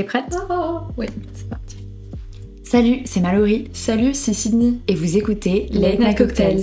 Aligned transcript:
T'es 0.00 0.06
prête? 0.06 0.34
Ah, 0.48 0.88
Oui, 0.96 1.04
c'est 1.34 1.46
parti. 1.50 1.76
Salut, 2.64 3.00
c'est 3.04 3.20
Mallory 3.20 3.68
Salut, 3.74 4.14
c'est 4.14 4.32
Sydney. 4.32 4.78
et 4.88 4.94
vous 4.94 5.18
écoutez 5.18 5.68
Late 5.74 5.98
Night 5.98 6.16
Cocktails. 6.16 6.62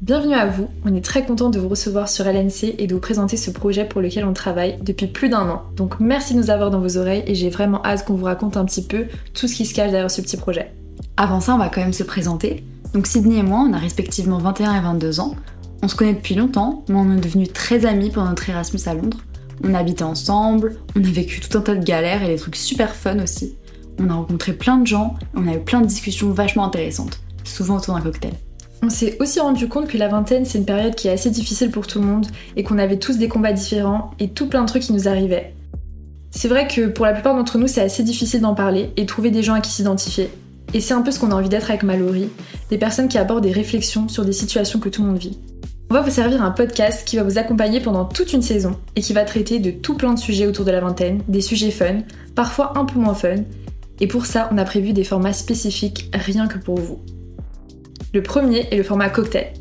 Bienvenue 0.00 0.34
à 0.34 0.46
vous. 0.46 0.68
On 0.84 0.94
est 0.94 1.04
très 1.04 1.26
content 1.26 1.50
de 1.50 1.58
vous 1.58 1.68
recevoir 1.68 2.08
sur 2.08 2.24
LNC 2.28 2.76
et 2.78 2.86
de 2.86 2.94
vous 2.94 3.00
présenter 3.00 3.36
ce 3.36 3.50
projet 3.50 3.84
pour 3.84 4.00
lequel 4.00 4.24
on 4.24 4.32
travaille 4.32 4.78
depuis 4.80 5.08
plus 5.08 5.28
d'un 5.28 5.48
an. 5.50 5.62
Donc 5.74 5.98
merci 5.98 6.34
de 6.34 6.38
nous 6.38 6.50
avoir 6.50 6.70
dans 6.70 6.78
vos 6.78 6.98
oreilles 6.98 7.24
et 7.26 7.34
j'ai 7.34 7.50
vraiment 7.50 7.84
hâte 7.84 8.04
qu'on 8.04 8.14
vous 8.14 8.26
raconte 8.26 8.56
un 8.56 8.64
petit 8.64 8.84
peu 8.84 9.06
tout 9.34 9.48
ce 9.48 9.56
qui 9.56 9.66
se 9.66 9.74
cache 9.74 9.90
derrière 9.90 10.08
ce 10.08 10.20
petit 10.20 10.36
projet. 10.36 10.72
Avant 11.16 11.40
ça, 11.40 11.56
on 11.56 11.58
va 11.58 11.70
quand 11.70 11.80
même 11.80 11.92
se 11.92 12.04
présenter. 12.04 12.62
Donc 12.94 13.08
Sydney 13.08 13.38
et 13.38 13.42
moi, 13.42 13.66
on 13.68 13.72
a 13.72 13.78
respectivement 13.78 14.38
21 14.38 14.76
et 14.76 14.80
22 14.82 15.18
ans. 15.18 15.34
On 15.82 15.88
se 15.88 15.96
connaît 15.96 16.14
depuis 16.14 16.36
longtemps, 16.36 16.84
mais 16.88 16.94
on 16.94 17.16
est 17.16 17.20
devenus 17.20 17.52
très 17.52 17.86
amis 17.86 18.10
pendant 18.10 18.28
notre 18.28 18.48
Erasmus 18.48 18.82
à 18.86 18.94
Londres. 18.94 19.18
On 19.64 19.74
a 19.74 19.78
habité 19.78 20.04
ensemble, 20.04 20.76
on 20.96 21.04
a 21.04 21.08
vécu 21.08 21.40
tout 21.40 21.56
un 21.58 21.60
tas 21.60 21.74
de 21.74 21.84
galères 21.84 22.22
et 22.22 22.28
des 22.28 22.36
trucs 22.36 22.56
super 22.56 22.94
fun 22.94 23.18
aussi. 23.20 23.56
On 23.98 24.08
a 24.10 24.14
rencontré 24.14 24.52
plein 24.52 24.78
de 24.78 24.86
gens, 24.86 25.16
on 25.34 25.48
a 25.48 25.54
eu 25.54 25.60
plein 25.60 25.80
de 25.80 25.86
discussions 25.86 26.30
vachement 26.30 26.64
intéressantes, 26.64 27.20
souvent 27.44 27.76
autour 27.76 27.94
d'un 27.94 28.00
cocktail. 28.00 28.34
On 28.82 28.90
s'est 28.90 29.16
aussi 29.20 29.40
rendu 29.40 29.68
compte 29.68 29.88
que 29.88 29.98
la 29.98 30.06
vingtaine, 30.06 30.44
c'est 30.44 30.58
une 30.58 30.64
période 30.64 30.94
qui 30.94 31.08
est 31.08 31.12
assez 31.12 31.30
difficile 31.30 31.70
pour 31.70 31.86
tout 31.88 32.00
le 32.00 32.06
monde 32.06 32.26
et 32.56 32.62
qu'on 32.62 32.78
avait 32.78 32.98
tous 32.98 33.18
des 33.18 33.28
combats 33.28 33.52
différents 33.52 34.12
et 34.20 34.30
tout 34.30 34.48
plein 34.48 34.62
de 34.62 34.68
trucs 34.68 34.84
qui 34.84 34.92
nous 34.92 35.08
arrivaient. 35.08 35.54
C'est 36.30 36.48
vrai 36.48 36.68
que 36.68 36.86
pour 36.86 37.04
la 37.04 37.12
plupart 37.12 37.34
d'entre 37.34 37.58
nous, 37.58 37.66
c'est 37.66 37.80
assez 37.80 38.04
difficile 38.04 38.40
d'en 38.40 38.54
parler 38.54 38.92
et 38.96 39.06
trouver 39.06 39.32
des 39.32 39.42
gens 39.42 39.54
à 39.54 39.60
qui 39.60 39.70
s'identifier. 39.72 40.30
Et 40.74 40.80
c'est 40.80 40.94
un 40.94 41.02
peu 41.02 41.10
ce 41.10 41.18
qu'on 41.18 41.32
a 41.32 41.34
envie 41.34 41.48
d'être 41.48 41.70
avec 41.70 41.82
Mallory, 41.82 42.28
des 42.70 42.78
personnes 42.78 43.08
qui 43.08 43.18
abordent 43.18 43.42
des 43.42 43.52
réflexions 43.52 44.08
sur 44.08 44.24
des 44.24 44.32
situations 44.32 44.78
que 44.78 44.88
tout 44.88 45.02
le 45.02 45.08
monde 45.08 45.18
vit. 45.18 45.38
On 45.90 45.94
va 45.94 46.02
vous 46.02 46.10
servir 46.10 46.42
un 46.42 46.50
podcast 46.50 47.08
qui 47.08 47.16
va 47.16 47.22
vous 47.22 47.38
accompagner 47.38 47.80
pendant 47.80 48.04
toute 48.04 48.34
une 48.34 48.42
saison 48.42 48.76
et 48.94 49.00
qui 49.00 49.14
va 49.14 49.24
traiter 49.24 49.58
de 49.58 49.70
tout 49.70 49.96
plein 49.96 50.12
de 50.12 50.18
sujets 50.18 50.46
autour 50.46 50.66
de 50.66 50.70
la 50.70 50.80
vingtaine, 50.80 51.22
des 51.28 51.40
sujets 51.40 51.70
fun, 51.70 52.00
parfois 52.34 52.78
un 52.78 52.84
peu 52.84 52.98
moins 52.98 53.14
fun. 53.14 53.36
Et 53.98 54.06
pour 54.06 54.26
ça, 54.26 54.50
on 54.52 54.58
a 54.58 54.64
prévu 54.64 54.92
des 54.92 55.02
formats 55.02 55.32
spécifiques 55.32 56.10
rien 56.12 56.46
que 56.46 56.58
pour 56.58 56.76
vous. 56.76 57.00
Le 58.12 58.22
premier 58.22 58.68
est 58.70 58.76
le 58.76 58.82
format 58.82 59.08
cocktail. 59.08 59.54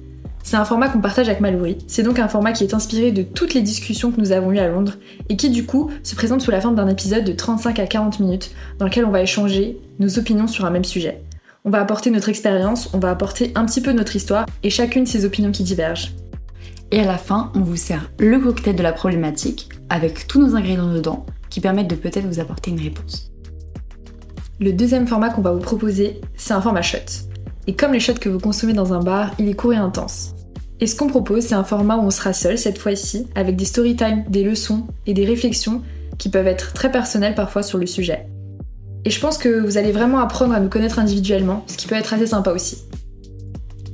C'est 0.44 0.58
un 0.58 0.66
format 0.66 0.90
qu'on 0.90 1.00
partage 1.00 1.30
avec 1.30 1.40
Mallory. 1.40 1.78
C'est 1.88 2.04
donc 2.04 2.20
un 2.20 2.28
format 2.28 2.52
qui 2.52 2.66
est 2.66 2.74
inspiré 2.74 3.14
de 3.14 3.24
toutes 3.24 3.54
les 3.54 3.62
discussions 3.62 4.12
que 4.12 4.20
nous 4.20 4.34
avons 4.34 4.52
eues 4.52 4.60
à 4.60 4.68
Londres 4.68 4.96
et 5.30 5.38
qui 5.38 5.50
du 5.50 5.66
coup 5.66 5.90
se 6.04 6.16
présente 6.16 6.42
sous 6.42 6.52
la 6.52 6.60
forme 6.60 6.76
d'un 6.76 6.90
épisode 6.90 7.24
de 7.24 7.32
35 7.32 7.80
à 7.80 7.88
40 7.88 8.20
minutes 8.20 8.52
dans 8.80 8.86
lequel 8.86 9.06
on 9.06 9.12
va 9.12 9.22
échanger 9.22 9.80
nos 10.00 10.20
opinions 10.20 10.48
sur 10.48 10.66
un 10.66 10.72
même 10.72 10.84
sujet. 10.84 11.22
On 11.68 11.70
va 11.70 11.82
apporter 11.82 12.12
notre 12.12 12.30
expérience, 12.30 12.90
on 12.94 13.00
va 13.00 13.12
apporter 13.12 13.52
un 13.56 13.66
petit 13.66 13.82
peu 13.82 13.92
notre 13.92 14.16
histoire 14.16 14.46
et 14.64 14.70
chacune 14.70 15.06
ses 15.06 15.26
opinions 15.26 15.52
qui 15.52 15.64
divergent. 15.64 16.14
Et 16.92 17.02
à 17.02 17.06
la 17.06 17.18
fin, 17.18 17.52
on 17.56 17.60
vous 17.60 17.76
sert 17.76 18.10
le 18.20 18.40
cocktail 18.40 18.78
de 18.78 18.84
la 18.84 18.94
problématique, 18.94 19.68
avec 19.90 20.28
tous 20.28 20.40
nos 20.40 20.56
ingrédients 20.56 20.94
dedans, 20.94 21.26
qui 21.50 21.60
permettent 21.60 21.90
de 21.90 21.96
peut-être 21.96 22.26
vous 22.26 22.40
apporter 22.40 22.72
une 22.72 22.80
réponse. 22.80 23.34
Le 24.62 24.72
deuxième 24.72 25.08
format 25.08 25.30
qu'on 25.30 25.42
va 25.42 25.52
vous 25.52 25.60
proposer, 25.60 26.22
c'est 26.38 26.54
un 26.54 26.62
format 26.62 26.82
shot. 26.82 27.00
Et 27.68 27.76
comme 27.76 27.92
les 27.92 28.00
shots 28.00 28.14
que 28.14 28.30
vous 28.30 28.40
consommez 28.40 28.72
dans 28.72 28.94
un 28.94 29.04
bar, 29.04 29.34
il 29.38 29.50
est 29.50 29.54
court 29.54 29.74
et 29.74 29.76
intense. 29.76 30.36
Et 30.80 30.88
ce 30.88 30.96
qu'on 30.96 31.08
propose, 31.08 31.48
c'est 31.48 31.56
un 31.56 31.66
format 31.66 31.98
où 31.98 32.04
on 32.04 32.12
sera 32.12 32.32
seul 32.32 32.58
cette 32.58 32.78
fois-ci, 32.78 33.28
avec 33.36 33.58
des 33.58 33.66
story 33.66 33.98
time, 33.98 34.24
des 34.30 34.46
leçons 34.46 34.88
et 35.06 35.14
des 35.14 35.26
réflexions 35.26 35.82
qui 36.18 36.30
peuvent 36.30 36.48
être 36.48 36.72
très 36.72 36.94
personnelles 36.94 37.36
parfois 37.36 37.62
sur 37.62 37.78
le 37.78 37.88
sujet. 37.88 38.26
Et 39.06 39.10
je 39.10 39.20
pense 39.20 39.38
que 39.38 39.60
vous 39.60 39.78
allez 39.78 39.92
vraiment 39.92 40.20
apprendre 40.20 40.54
à 40.54 40.60
nous 40.60 40.70
connaître 40.70 41.00
individuellement, 41.00 41.64
ce 41.68 41.78
qui 41.78 41.88
peut 41.88 41.96
être 41.96 42.14
assez 42.14 42.28
sympa 42.28 42.52
aussi. 42.52 42.84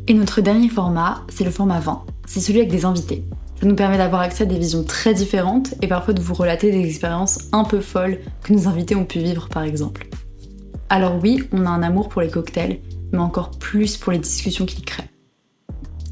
Et 0.08 0.14
notre 0.14 0.42
dernier 0.42 0.70
format, 0.70 1.22
c'est 1.30 1.44
le 1.44 1.52
format 1.52 1.80
20. 1.80 2.04
C'est 2.26 2.40
celui 2.40 2.60
avec 2.60 2.72
des 2.72 2.86
invités. 2.86 3.24
Ça 3.60 3.68
nous 3.68 3.76
permet 3.76 3.98
d'avoir 3.98 4.22
accès 4.22 4.44
à 4.44 4.48
des 4.48 4.58
visions 4.58 4.84
très 4.84 5.14
différentes 5.14 5.74
et 5.82 5.88
parfois 5.88 6.14
de 6.14 6.22
vous 6.22 6.34
relater 6.34 6.72
des 6.72 6.86
expériences 6.86 7.40
un 7.54 7.64
peu 7.64 7.80
folles 7.80 8.20
que 8.44 8.52
nos 8.52 8.68
invités 8.68 8.96
ont 8.96 9.06
pu 9.06 9.20
vivre 9.20 9.48
par 9.48 9.64
exemple. 9.64 10.08
Alors 10.90 11.18
oui, 11.22 11.44
on 11.54 11.66
a 11.66 11.70
un 11.70 11.84
amour 11.84 12.10
pour 12.10 12.22
les 12.22 12.30
cocktails, 12.30 12.80
mais 13.12 13.20
encore 13.20 13.52
plus 13.52 13.96
pour 13.96 14.12
les 14.12 14.20
discussions 14.20 14.66
qu'ils 14.66 14.84
créent. 14.84 15.10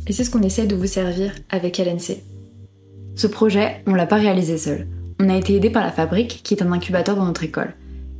Et 0.07 0.13
c'est 0.13 0.23
ce 0.23 0.29
qu'on 0.29 0.41
essaie 0.41 0.67
de 0.67 0.75
vous 0.75 0.87
servir 0.87 1.33
avec 1.49 1.77
LNC. 1.77 2.23
Ce 3.15 3.27
projet, 3.27 3.83
on 3.85 3.93
l'a 3.93 4.07
pas 4.07 4.15
réalisé 4.15 4.57
seul. 4.57 4.87
On 5.19 5.29
a 5.29 5.35
été 5.35 5.55
aidé 5.55 5.69
par 5.69 5.83
la 5.83 5.91
Fabrique, 5.91 6.41
qui 6.43 6.53
est 6.53 6.63
un 6.63 6.71
incubateur 6.71 7.15
dans 7.15 7.25
notre 7.25 7.43
école. 7.43 7.75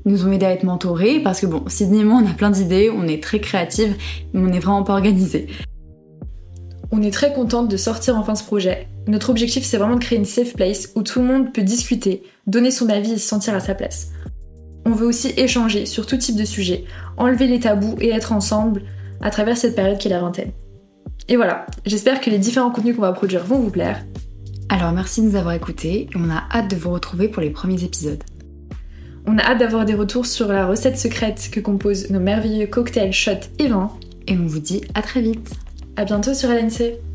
Ils 0.05 0.11
nous 0.11 0.25
ont 0.25 0.31
aidé 0.31 0.45
à 0.45 0.51
être 0.51 0.63
mentorés 0.63 1.19
parce 1.19 1.41
que 1.41 1.45
bon, 1.45 1.63
Sydney 1.67 1.99
et 1.99 2.03
moi, 2.03 2.21
on 2.23 2.29
a 2.29 2.33
plein 2.33 2.49
d'idées, 2.49 2.89
on 2.89 3.07
est 3.07 3.21
très 3.21 3.39
créatives, 3.39 3.95
mais 4.33 4.39
on 4.39 4.47
n'est 4.47 4.59
vraiment 4.59 4.83
pas 4.83 4.93
organisés. 4.93 5.47
On 6.91 7.01
est 7.01 7.11
très 7.11 7.33
contente 7.33 7.69
de 7.69 7.77
sortir 7.77 8.17
enfin 8.17 8.35
ce 8.35 8.43
projet. 8.43 8.87
Notre 9.07 9.29
objectif, 9.29 9.63
c'est 9.63 9.77
vraiment 9.77 9.95
de 9.95 10.03
créer 10.03 10.17
une 10.17 10.25
safe 10.25 10.53
place 10.55 10.89
où 10.95 11.03
tout 11.03 11.19
le 11.19 11.25
monde 11.25 11.53
peut 11.53 11.61
discuter, 11.61 12.23
donner 12.47 12.71
son 12.71 12.89
avis 12.89 13.13
et 13.13 13.17
se 13.17 13.27
sentir 13.27 13.55
à 13.55 13.59
sa 13.59 13.75
place. 13.75 14.11
On 14.85 14.91
veut 14.91 15.05
aussi 15.05 15.33
échanger 15.37 15.85
sur 15.85 16.05
tout 16.05 16.17
type 16.17 16.35
de 16.35 16.43
sujet, 16.43 16.85
enlever 17.17 17.47
les 17.47 17.59
tabous 17.59 17.95
et 18.01 18.09
être 18.09 18.33
ensemble 18.33 18.83
à 19.21 19.29
travers 19.29 19.57
cette 19.57 19.75
période 19.75 19.99
qui 19.99 20.07
est 20.07 20.11
la 20.11 20.19
vingtaine. 20.19 20.51
Et 21.29 21.35
voilà, 21.35 21.65
j'espère 21.85 22.19
que 22.19 22.29
les 22.29 22.39
différents 22.39 22.71
contenus 22.71 22.95
qu'on 22.95 23.03
va 23.03 23.13
produire 23.13 23.45
vont 23.45 23.59
vous 23.59 23.69
plaire. 23.69 24.03
Alors 24.69 24.91
merci 24.91 25.21
de 25.21 25.27
nous 25.27 25.35
avoir 25.35 25.53
écoutés 25.53 26.09
et 26.11 26.17
on 26.17 26.29
a 26.29 26.43
hâte 26.51 26.69
de 26.69 26.75
vous 26.75 26.91
retrouver 26.91 27.27
pour 27.27 27.41
les 27.41 27.51
premiers 27.51 27.83
épisodes. 27.83 28.23
On 29.27 29.37
a 29.37 29.43
hâte 29.43 29.59
d'avoir 29.59 29.85
des 29.85 29.93
retours 29.93 30.25
sur 30.25 30.47
la 30.47 30.65
recette 30.65 30.97
secrète 30.97 31.49
que 31.51 31.59
composent 31.59 32.09
nos 32.09 32.19
merveilleux 32.19 32.67
cocktails, 32.67 33.13
shots 33.13 33.49
et 33.59 33.67
vins. 33.67 33.91
Et 34.27 34.37
on 34.37 34.45
vous 34.45 34.59
dit 34.59 34.81
à 34.93 35.01
très 35.01 35.21
vite 35.21 35.51
À 35.95 36.05
bientôt 36.05 36.33
sur 36.33 36.49
LNC. 36.49 37.10